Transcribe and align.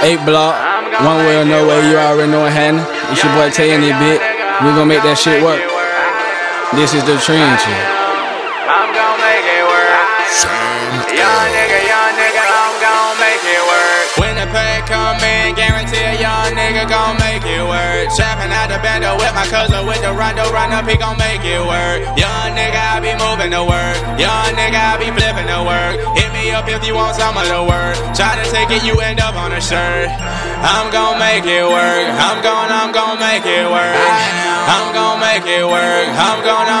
Eight 0.00 0.24
block, 0.24 0.56
one 1.04 1.20
way 1.28 1.36
or 1.36 1.44
no 1.44 1.68
way, 1.68 1.76
you 1.92 1.96
already 2.00 2.32
know 2.32 2.48
it 2.48 2.56
happening. 2.56 2.88
It's 3.12 3.20
your 3.20 3.36
boy 3.36 3.52
Tay 3.52 3.76
in 3.76 3.84
this 3.84 3.92
bit. 4.00 4.16
We 4.64 4.72
gonna 4.72 4.88
make 4.88 5.04
that 5.04 5.20
shit 5.20 5.44
work. 5.44 5.60
This 6.72 6.96
is 6.96 7.04
the 7.04 7.20
trend 7.20 7.60
shit. 7.60 7.84
I'm 8.64 8.88
gon' 8.96 9.20
make 9.20 9.44
it 9.44 9.64
work. 9.68 9.92
Young 11.12 11.48
nigga, 11.52 11.80
young 11.84 12.12
nigga, 12.16 12.44
I'm 12.48 12.74
gon' 12.80 13.16
make 13.20 13.44
it 13.44 13.60
work. 13.60 14.04
When 14.16 14.34
the 14.40 14.48
pay 14.48 14.80
come 14.88 15.20
in, 15.20 15.52
guarantee 15.52 16.00
a 16.00 16.16
young 16.16 16.56
nigga 16.56 16.88
gon' 16.88 17.20
make 17.20 17.44
it 17.44 17.60
work. 17.60 18.08
Trapping 18.16 18.48
out 18.56 18.72
the 18.72 18.80
bando 18.80 19.20
with 19.20 19.36
my 19.36 19.44
cousin 19.52 19.84
with 19.84 20.00
the 20.00 20.16
rondo 20.16 20.48
run 20.48 20.72
up, 20.72 20.88
he 20.88 20.96
gon' 20.96 21.20
make 21.20 21.44
it 21.44 21.60
work. 21.60 22.08
Young 22.16 22.56
nigga, 22.56 22.80
I 22.80 23.04
be 23.04 23.12
moving 23.20 23.52
the 23.52 23.60
work. 23.60 24.00
Young 24.16 24.48
nigga, 24.56 24.80
I 24.80 24.96
be 24.96 25.12
flipping 25.12 25.44
the 25.44 25.60
work. 25.60 26.00
Hit 26.16 26.29
up 26.52 26.68
if 26.68 26.84
you 26.86 26.94
want 26.94 27.16
some 27.16 27.36
of 27.36 27.46
the 27.46 27.62
work. 27.62 27.96
Try 28.14 28.36
to 28.36 28.46
take 28.50 28.70
it, 28.70 28.82
you 28.84 28.98
end 29.00 29.20
up 29.20 29.34
on 29.34 29.52
a 29.52 29.60
shirt. 29.60 30.08
I'm 30.60 30.90
gon' 30.92 31.18
make 31.18 31.44
it 31.44 31.64
work. 31.64 32.06
I'm 32.18 32.42
gon' 32.42 32.70
I'm 32.70 32.92
gon' 32.92 33.18
make 33.18 33.46
it 33.46 33.66
work. 33.68 33.96
I'm 34.68 34.92
gon' 34.94 35.20
make 35.20 35.46
it 35.46 35.64
work. 35.64 36.08
I'm 36.16 36.42
gon' 36.44 36.66
I'm 36.66 36.78
gon' 36.78 36.79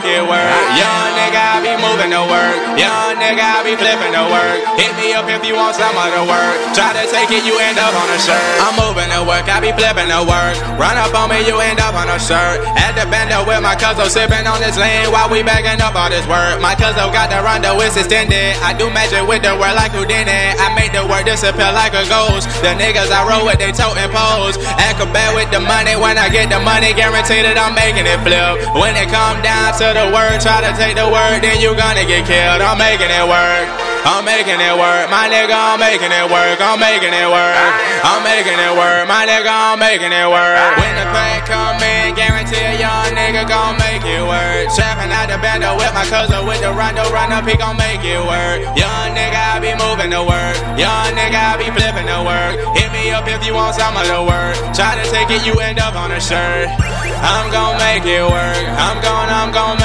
make 0.00 0.16
it 0.16 0.24
work. 0.24 0.48
Young 0.80 1.08
nigga, 1.12 1.40
I 1.40 1.56
be 1.60 1.74
moving 1.76 2.10
to 2.16 2.22
work. 2.24 2.56
Young 2.80 3.20
nigga, 3.20 3.44
I 3.44 3.60
be 3.60 3.76
flipping 3.76 4.12
to 4.16 4.24
work. 4.32 4.58
Hit 4.80 4.92
me 4.96 5.12
up 5.12 5.28
if 5.28 5.44
you 5.44 5.52
want 5.52 5.76
some 5.76 5.92
of 5.92 6.08
the 6.16 6.24
work. 6.24 6.56
Try 6.72 6.96
to 6.96 7.04
take 7.12 7.28
it, 7.28 7.44
you 7.44 7.52
end 7.60 7.76
up 7.76 7.92
on 7.92 8.08
a 8.08 8.16
shirt. 8.16 8.40
I'm 8.64 8.74
moving 8.80 9.12
to 9.12 9.20
work, 9.28 9.44
I 9.44 9.60
be 9.60 9.72
flipping 9.76 10.08
to 10.08 10.24
work. 10.24 10.56
Run 10.80 10.96
up 10.96 11.12
on 11.12 11.28
me, 11.28 11.44
you 11.44 11.60
end 11.60 11.80
up 11.80 11.92
on 11.92 12.08
a 12.08 12.16
shirt. 12.16 12.64
At 12.80 12.96
the 12.96 13.04
bender 13.12 13.44
with 13.44 13.60
my 13.60 13.76
cousin, 13.76 14.08
sipping 14.08 14.48
on 14.48 14.64
this 14.64 14.80
lane 14.80 15.12
while 15.12 15.28
we 15.28 15.44
bagging 15.44 15.84
up 15.84 15.92
all 15.92 16.08
this 16.08 16.24
work. 16.24 16.56
My 16.64 16.72
cousin 16.72 17.04
got 17.12 17.28
the 17.28 17.44
rondo, 17.44 17.76
it's 17.84 18.00
extended. 18.00 18.56
I 18.64 18.72
do 18.72 18.88
magic 18.88 19.28
with 19.28 19.44
the 19.44 19.52
word 19.52 19.76
like 19.76 19.92
Houdini. 19.92 20.56
I 20.56 20.72
make 20.72 20.96
the 20.96 21.04
word 21.04 21.28
disappear 21.28 21.68
like 21.76 21.92
a 21.92 22.08
ghost. 22.08 22.48
The 22.64 22.72
niggas 22.72 23.12
I 23.12 23.28
roll 23.28 23.44
with, 23.44 23.60
they 23.60 23.72
toting 23.76 24.08
pose. 24.08 24.56
Acrobat 24.80 25.36
with 25.36 25.52
the 25.52 25.60
money, 25.60 25.92
when 26.00 26.16
I 26.16 26.32
get 26.32 26.48
the 26.48 26.60
money, 26.64 26.96
guaranteed 26.96 27.44
that 27.44 27.60
I'm 27.60 27.76
making 27.76 28.08
it 28.08 28.16
flip. 28.24 28.64
When 28.72 28.96
it 28.96 29.12
come 29.12 29.44
down 29.44 29.76
to 29.76 29.89
the 29.94 30.08
word, 30.14 30.40
try 30.40 30.60
to 30.60 30.72
take 30.76 30.96
the 30.96 31.08
word, 31.08 31.42
then 31.42 31.60
you 31.60 31.74
gonna 31.76 32.04
get 32.06 32.26
killed. 32.26 32.62
I'm 32.62 32.78
making 32.78 33.10
it 33.10 33.26
work. 33.26 33.90
I'm 34.00 34.24
making 34.24 34.56
it 34.56 34.72
work, 34.80 35.12
my 35.12 35.28
nigga, 35.28 35.52
I'm 35.52 35.76
making 35.76 36.08
it 36.08 36.24
work, 36.32 36.56
I'm 36.56 36.80
making 36.80 37.12
it 37.12 37.28
work, 37.28 37.52
I'm 38.00 38.24
making 38.24 38.56
it 38.56 38.72
work, 38.72 39.04
my 39.04 39.28
nigga, 39.28 39.52
I'm 39.52 39.76
making 39.76 40.08
it 40.08 40.24
work. 40.24 40.56
When 40.80 40.94
the 40.96 41.04
pay 41.12 41.36
come 41.44 41.76
in, 41.84 42.16
guarantee 42.16 42.64
a 42.64 42.80
young 42.80 43.12
nigga 43.12 43.44
gon' 43.44 43.76
make 43.76 44.00
it 44.00 44.24
work. 44.24 44.72
Trapping 44.72 45.12
out 45.12 45.28
the 45.28 45.36
bando 45.44 45.76
with 45.76 45.92
my 45.92 46.08
cousin 46.08 46.48
with 46.48 46.64
the 46.64 46.72
rondo 46.72 47.04
up, 47.12 47.44
he 47.44 47.56
gon' 47.60 47.76
make 47.76 48.00
it 48.00 48.20
work. 48.24 48.64
Young 48.72 49.12
nigga, 49.12 49.36
I 49.36 49.60
be 49.60 49.76
moving 49.76 50.08
the 50.08 50.24
work, 50.24 50.56
young 50.80 51.12
nigga, 51.12 51.36
I 51.36 51.60
be 51.60 51.68
flipping 51.68 52.08
the 52.08 52.20
work. 52.24 52.56
Hit 52.80 52.88
me 52.96 53.12
up 53.12 53.28
if 53.28 53.44
you 53.44 53.52
want 53.52 53.76
some 53.76 53.96
of 54.00 54.08
the 54.08 54.20
work. 54.24 54.56
Try 54.72 54.96
to 54.96 55.04
take 55.12 55.28
it, 55.28 55.44
you 55.44 55.60
end 55.60 55.76
up 55.76 55.92
on 55.92 56.08
a 56.08 56.20
shirt. 56.20 56.72
I'm 57.20 57.52
gon' 57.52 57.76
make 57.76 58.08
it 58.08 58.24
work, 58.24 58.64
I'm 58.80 58.96
gon' 59.04 59.28
I'm 59.28 59.52
gon' 59.52 59.79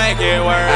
work. 0.45 0.69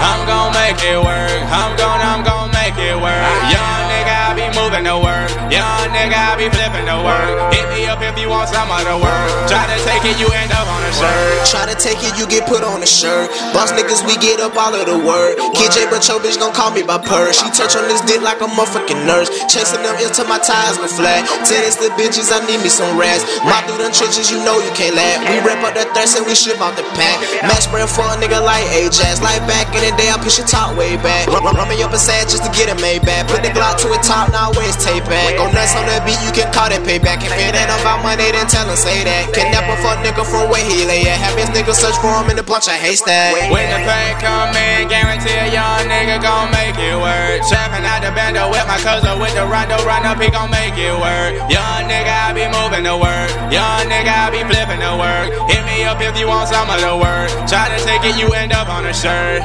I'm 0.00 0.24
gon' 0.26 0.50
make 0.56 0.80
it 0.80 0.98
work. 0.98 1.40
I'm 1.52 1.76
gon' 1.76 2.00
I'm 2.00 2.24
gon' 2.24 2.50
make 2.50 2.76
it 2.80 2.96
work. 2.96 3.24
Young 3.52 3.82
nigga, 3.92 4.14
I 4.26 4.30
be 4.32 4.46
moving 4.56 4.84
the 4.88 4.96
work. 4.96 5.28
Young 5.52 5.84
nigga, 5.92 6.16
I 6.16 6.32
be 6.40 6.48
flipping 6.48 6.88
the 6.88 6.98
work. 7.04 7.52
Hit 7.52 7.68
me 7.68 7.84
if 8.14 8.22
you 8.22 8.30
want 8.30 8.46
some 8.46 8.70
of 8.70 8.78
the 8.86 8.94
work. 8.94 9.26
Try 9.50 9.66
to 9.66 9.78
take 9.82 10.06
it, 10.06 10.14
you 10.22 10.30
end 10.30 10.54
up 10.54 10.62
on 10.70 10.82
a 10.86 10.92
shirt. 10.94 11.50
Try 11.50 11.66
to 11.66 11.74
take 11.74 11.98
it, 12.06 12.14
you 12.14 12.24
get 12.30 12.46
put 12.46 12.62
on 12.62 12.78
a 12.78 12.86
shirt. 12.86 13.26
Boss 13.50 13.74
niggas, 13.74 14.06
we 14.06 14.14
get 14.22 14.38
up 14.38 14.54
all 14.54 14.70
of 14.70 14.86
the 14.86 14.94
word. 14.94 15.34
Kidd 15.58 15.74
Jay, 15.74 15.86
but 15.90 16.06
your 16.06 16.22
bitch 16.22 16.38
gon' 16.38 16.54
call 16.54 16.70
me 16.70 16.86
by 16.86 17.02
purr. 17.02 17.34
She 17.34 17.50
touch 17.50 17.74
on 17.74 17.90
this 17.90 18.00
dick 18.06 18.22
like 18.22 18.38
a 18.38 18.46
motherfucking 18.46 19.02
nurse. 19.02 19.28
Chasing 19.50 19.82
them 19.82 19.98
until 19.98 20.30
my 20.30 20.38
tires 20.38 20.78
go 20.78 20.86
flat. 20.86 21.26
Tennis 21.42 21.74
the 21.82 21.90
bitches, 21.98 22.30
I 22.30 22.38
need 22.46 22.62
me 22.62 22.70
some 22.70 22.94
rats. 22.94 23.26
My 23.42 23.58
through 23.66 23.82
them 23.82 23.90
trenches, 23.90 24.30
you 24.30 24.38
know 24.46 24.62
you 24.62 24.70
can't 24.78 24.94
laugh. 24.94 25.18
We 25.26 25.42
rep 25.42 25.58
up 25.66 25.74
the 25.74 25.84
thirst 25.90 26.14
and 26.14 26.24
we 26.24 26.38
ship 26.38 26.62
out 26.62 26.78
the 26.78 26.86
pack. 26.94 27.18
Match 27.42 27.66
spread 27.66 27.90
for 27.90 28.06
a 28.06 28.14
nigga 28.22 28.38
like 28.38 28.64
Ajax. 28.70 29.18
Like 29.18 29.42
back 29.50 29.74
in 29.74 29.82
the 29.82 29.92
day, 29.98 30.14
I 30.14 30.16
push 30.22 30.38
your 30.38 30.46
top 30.46 30.78
way 30.78 30.94
back. 31.02 31.26
Run, 31.26 31.42
me 31.66 31.82
up 31.82 31.90
a 31.90 31.98
sad 31.98 32.30
just 32.30 32.46
to 32.46 32.50
get 32.54 32.70
it 32.70 32.78
made 32.78 33.02
back. 33.02 33.26
Put 33.26 33.42
the 33.42 33.50
Glock 33.50 33.82
to 33.82 33.90
a 33.90 33.98
top, 34.06 34.30
now 34.30 34.54
where's 34.54 34.78
tape 34.78 35.02
back? 35.10 35.34
Go 35.34 35.50
nuts 35.50 35.74
on 35.74 35.82
the 35.90 35.98
beat, 36.06 36.18
you 36.22 36.30
can 36.30 36.46
call 36.54 36.70
that 36.70 36.86
payback. 36.86 37.24
If 37.24 37.32
it 37.32 37.54
ain't 37.56 37.74
about 37.80 38.03
money, 38.04 38.28
then 38.28 38.44
tell 38.46 38.68
him 38.68 38.76
say 38.76 39.00
that. 39.02 39.32
Kidnap 39.32 39.64
a 39.64 39.76
fuck 39.80 40.04
nigga 40.04 40.22
from 40.28 40.52
where 40.52 40.60
he 40.60 40.84
lay 40.84 41.08
at. 41.08 41.16
Have 41.16 41.40
his 41.40 41.48
nigga 41.56 41.72
search 41.72 41.96
for 42.04 42.12
him 42.12 42.28
in 42.28 42.36
the 42.36 42.44
bunch 42.44 42.68
of 42.68 42.76
haystack. 42.76 43.32
When 43.48 43.64
the 43.72 43.80
pay 43.80 44.12
come 44.20 44.52
in, 44.52 44.92
guarantee 44.92 45.32
a 45.32 45.48
young 45.48 45.88
nigga 45.88 46.20
gon' 46.20 46.52
make 46.52 46.76
it 46.76 46.94
work. 47.00 47.40
Trapping 47.48 47.82
out 47.88 48.04
the 48.04 48.12
bando 48.12 48.52
with 48.52 48.62
my 48.68 48.76
cousin 48.84 49.16
with 49.16 49.32
the 49.32 49.48
rondo 49.48 49.80
run 49.88 50.04
up, 50.04 50.20
he 50.20 50.28
gon' 50.28 50.52
make 50.52 50.76
it 50.76 50.92
work. 50.92 51.32
Young 51.48 51.88
nigga, 51.88 52.12
I 52.12 52.30
be 52.36 52.44
moving 52.52 52.84
the 52.84 52.94
work. 52.94 53.32
Young 53.48 53.88
nigga, 53.88 54.12
I 54.12 54.28
be 54.28 54.44
flipping 54.44 54.84
the 54.84 54.94
work. 55.00 55.32
Hit 55.48 55.64
me 55.64 55.88
up 55.88 55.98
if 56.04 56.12
you 56.20 56.28
want 56.28 56.52
some 56.52 56.68
of 56.68 56.78
the 56.84 56.94
work. 56.94 57.32
Try 57.48 57.72
to 57.72 57.78
take 57.82 58.04
it, 58.04 58.20
you 58.20 58.28
end 58.36 58.52
up 58.52 58.68
on 58.68 58.84
a 58.84 58.92
shirt. 58.92 59.40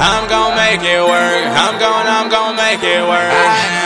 I'm 0.00 0.24
gon' 0.32 0.56
make 0.56 0.80
it 0.80 1.02
work. 1.04 1.44
I'm 1.52 1.76
gon' 1.76 2.06
I'm 2.08 2.32
gon' 2.32 2.56
make 2.56 2.80
it 2.80 3.04
work. 3.04 3.77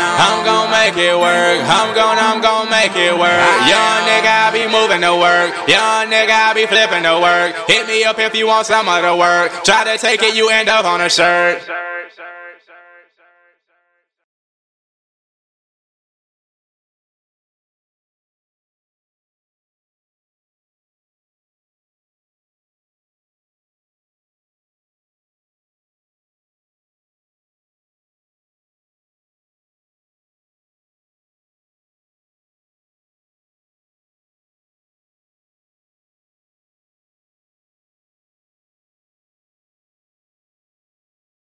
Make 0.83 0.97
it 0.97 1.17
work. 1.17 1.63
I'm 1.63 1.95
gon' 1.95 2.19
I'm 2.19 2.43
gon' 2.43 2.69
make 2.69 2.97
it 2.97 3.15
work. 3.15 3.31
Young 3.71 4.03
nigga, 4.03 4.27
I 4.27 4.51
be 4.51 4.67
moving 4.67 5.03
the 5.03 5.15
work. 5.15 5.55
Young 5.71 6.11
nigga, 6.11 6.35
I 6.35 6.53
be 6.55 6.67
flipping 6.67 7.05
the 7.05 7.21
work. 7.23 7.71
Hit 7.71 7.87
me 7.87 8.03
up 8.03 8.19
if 8.19 8.35
you 8.35 8.49
want 8.49 8.67
some 8.67 8.89
of 8.89 9.17
work. 9.17 9.63
Try 9.63 9.85
to 9.85 9.97
take 9.97 10.25
it, 10.25 10.35
you 10.35 10.49
end 10.49 10.69
up 10.69 10.85
on 10.85 11.01
a 11.01 11.09
shirt. 11.09 11.63